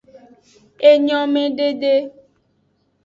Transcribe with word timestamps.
Enyomedede. 0.89 1.93